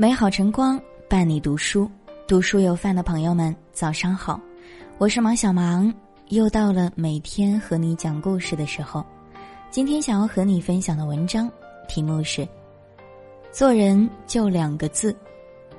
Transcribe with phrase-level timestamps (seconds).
[0.00, 1.90] 美好晨光伴你读书，
[2.28, 4.40] 读书有饭的朋友们，早上好，
[4.96, 5.92] 我是芒小芒，
[6.28, 9.04] 又到了每天和你讲故事的时候。
[9.72, 11.50] 今天想要和你分享的文章
[11.88, 12.46] 题目是：
[13.50, 15.12] 做人就两个字，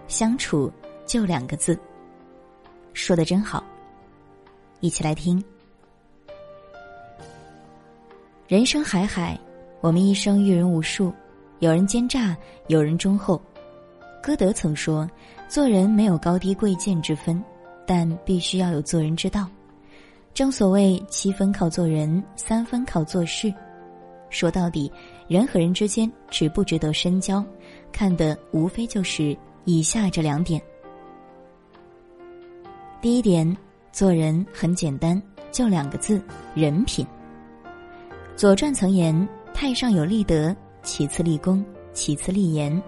[0.10, 0.70] 相处
[1.06, 1.80] 就两个字。
[2.92, 3.64] 说的真好，
[4.82, 5.42] 一起来听。
[8.50, 9.40] 人生海海，
[9.80, 11.14] 我们一生遇人无数，
[11.60, 12.36] 有人奸诈，
[12.68, 13.42] 有人忠厚。
[14.30, 15.10] 歌德曾说
[15.50, 17.44] ：“做人没有高低贵贱之分，
[17.88, 19.48] 但必须要有做人之道。”
[20.36, 23.52] 正所谓七分靠做人，三分靠做事。
[24.30, 24.92] 说到底，
[25.28, 27.44] 人和人之间值不值得深交，
[27.92, 30.62] 看的无非就是以下这两点。
[33.02, 33.58] 第一点，
[33.92, 35.20] 做人很简单，
[35.52, 36.22] 就两个字：
[36.54, 37.04] 人品。
[38.36, 42.80] 《左传》曾言：“太上有立德，其次立功，其次立言。”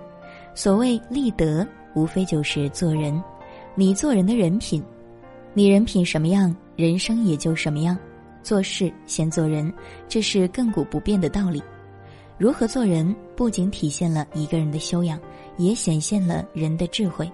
[0.54, 3.22] 所谓立德，无非就是做人。
[3.74, 4.84] 你做人的人品，
[5.54, 7.98] 你人品什么样，人生也就什么样。
[8.44, 9.72] 做事先做人，
[10.08, 11.62] 这是亘古不变的道理。
[12.38, 15.20] 如何做人，不仅体现了一个人的修养，
[15.58, 17.32] 也显现了人的智慧。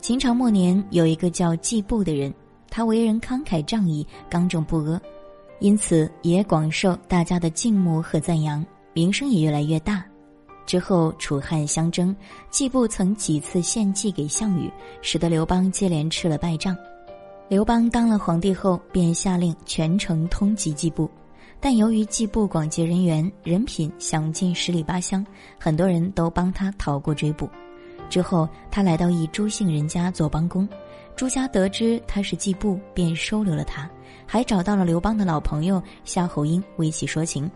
[0.00, 2.32] 秦朝末年，有一个叫季布的人，
[2.70, 5.00] 他为人慷慨仗义、刚正不阿，
[5.58, 10.04] 因此也广受大家的敬慕和赞扬，名声也越来越大。
[10.66, 12.14] 之后，楚汉相争，
[12.50, 14.70] 季布曾几次献计给项羽，
[15.02, 16.76] 使得刘邦接连吃了败仗。
[17.48, 21.10] 刘邦当了皇帝后，便下令全城通缉季布，
[21.60, 25.24] 但由于季布广结人缘，人品享尽十里八乡，
[25.58, 27.48] 很多人都帮他逃过追捕。
[28.08, 30.66] 之后，他来到一朱姓人家做帮工，
[31.14, 33.88] 朱家得知他是季布，便收留了他，
[34.26, 37.50] 还找到了刘邦的老朋友夏侯婴为其说情。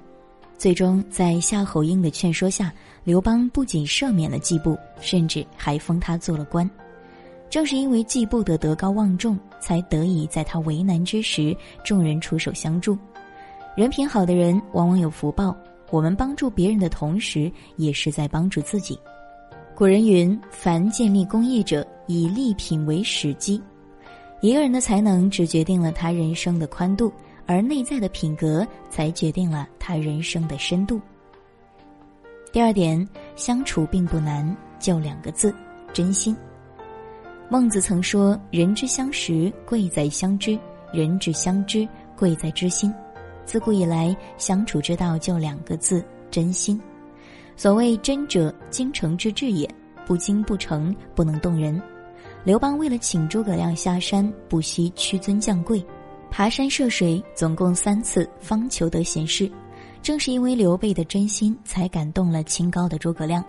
[0.59, 2.73] 最终，在夏侯婴的劝说下，
[3.05, 6.69] 刘邦不仅赦免了季布，甚至还封他做了官。
[7.49, 12.99] 正是因为季布的德高望重，才得以在他为难之时，众人出手相助。
[13.77, 15.57] 人品好的人往往有福报。
[15.91, 18.99] 我们帮助别人的同时，也是在帮助自己。
[19.77, 23.63] 古人云：“凡建立功业者，以立品为始基。”
[24.43, 27.13] 一个人的才能只决定了他人生的宽度，
[27.49, 31.01] 而内在的品格才决定了他人生的深度。
[32.53, 35.53] 第二点，相处并不难，就两个字：
[35.93, 36.37] 真心。
[37.49, 40.59] 孟子曾说：“人之相识，贵在相知；
[40.93, 42.93] 人之相知，贵在知心。”
[43.47, 46.79] 自古以来，相处之道就两个字：真心。
[47.57, 49.67] 所谓“真者，精诚之至也；
[50.07, 51.81] 不精不诚，不能动人。”
[52.45, 55.83] 刘邦为了请诸葛亮下山，不惜屈尊降贵，
[56.31, 59.51] 爬山涉水，总共三次，方求得贤士。
[60.03, 63.45] 正是因为刘备的真心，才感动了清高的诸葛亮。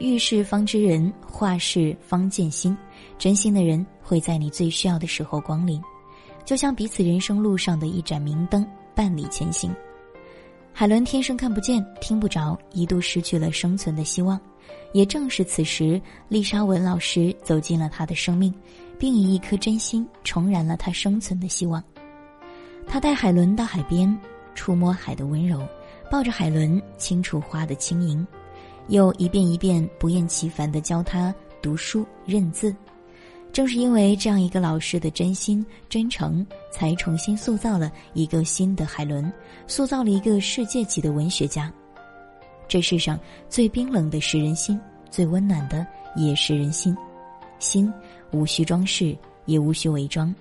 [0.00, 2.76] 遇事方知人，化事方见心。
[3.18, 5.80] 真心的人会在你最需要的时候光临，
[6.44, 9.74] 就像彼此人生路上的一盏明灯，伴你前行。
[10.72, 14.40] 海伦天生看不见、听不着，一度失去了生存的希望。
[14.92, 18.52] 也正是此时，丽莎文老师走进了他的生命，
[18.98, 21.82] 并以一颗真心重燃了他生存的希望。
[22.86, 24.16] 他带海伦到海边，
[24.54, 25.66] 触摸海的温柔，
[26.10, 28.26] 抱着海伦轻触花的轻盈。
[28.88, 32.74] 又一遍一遍不厌其烦地教他读书认字，
[33.50, 39.32] 正是因为这样一个老师的真心真诚，才重新塑造了一个新的海伦，
[39.66, 41.72] 塑造了一个世界级的文学家。
[42.68, 43.18] 这世上
[43.48, 44.78] 最冰冷的是人心，
[45.10, 46.96] 最温暖的也是人心。
[47.58, 47.90] 心
[48.30, 49.16] 无需装饰，
[49.46, 50.34] 也无需伪装，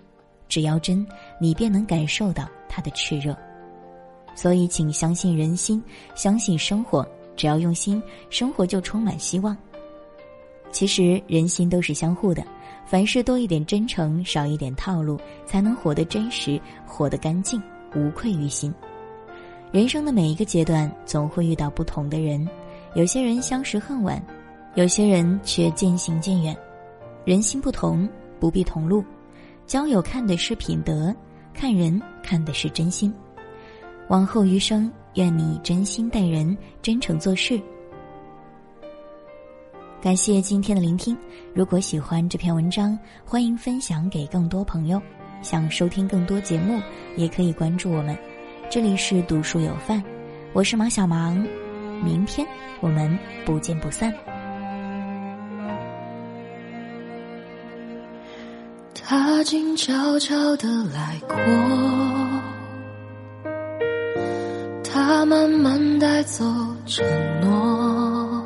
[0.47, 1.05] 只要真，
[1.39, 3.35] 你便能感受到它的炽热。
[4.35, 5.81] 所以，请相信人心，
[6.15, 7.07] 相信生活。
[7.35, 9.57] 只要用心，生活就充满希望。
[10.71, 12.43] 其实人心都是相互的，
[12.85, 17.61] 凡事多一点真诚，少一点套路，才能活得真实，活得干净，
[17.95, 18.73] 无愧于心。
[19.72, 22.47] 人生的每一个阶段，总会遇到不同的人，
[22.96, 24.23] 有些人相识恨晚，
[24.75, 26.55] 有些人却渐行渐远。
[27.25, 28.07] 人心不同，
[28.39, 29.03] 不必同路。
[29.65, 31.15] 交友看的是品德，
[31.53, 33.13] 看人看的是真心。
[34.09, 34.91] 往后余生。
[35.15, 37.61] 愿你真心待人，真诚做事。
[40.01, 41.15] 感谢今天的聆听。
[41.53, 44.99] 如果喜欢这篇文章，欢迎分享给更多朋友。
[45.43, 46.81] 想收听更多节目，
[47.15, 48.17] 也可以关注我们。
[48.71, 50.03] 这里是读书有范，
[50.51, 51.37] 我是马小芒。
[52.03, 52.47] 明天
[52.81, 53.15] 我们
[53.45, 54.11] 不见不散。
[59.05, 61.35] 他静悄悄的来过。
[64.84, 66.46] 他慢慢带走
[66.85, 67.05] 承
[67.41, 68.41] 诺，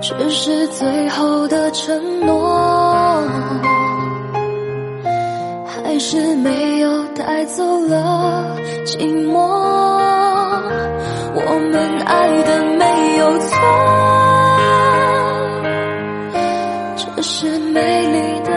[0.00, 3.20] 只是最后的承诺，
[5.66, 8.98] 还是没有带走了寂
[9.28, 9.40] 寞。
[11.34, 11.40] 我
[11.72, 13.56] 们爱的没有错，
[17.16, 18.51] 只是美丽的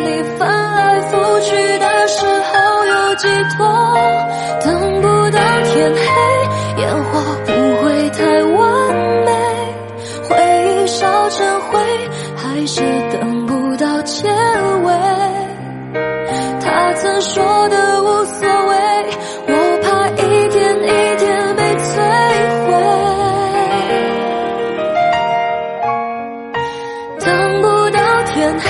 [0.00, 2.52] 里翻来覆去的时候
[2.84, 3.58] 有寄托，
[4.64, 6.00] 等不到天黑，
[6.82, 7.10] 烟火
[7.44, 7.50] 不
[7.82, 8.58] 会太完
[9.24, 9.28] 美，
[10.28, 10.30] 回
[10.66, 11.78] 忆烧成灰，
[12.36, 12.80] 还是
[13.12, 14.86] 等不到结尾。
[16.60, 18.74] 他曾说的无所谓，
[19.46, 19.52] 我
[19.82, 20.86] 怕一点一
[21.16, 21.90] 点被摧
[22.64, 22.66] 毁。
[27.20, 27.26] 等
[27.62, 28.66] 不到天黑，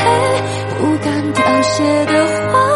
[0.79, 2.68] 不敢凋谢的花。